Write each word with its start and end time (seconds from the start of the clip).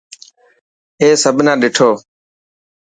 اي 1.01 1.09
سڀ 1.23 1.37
نا 1.45 1.53
ڏٺو. 1.61 1.89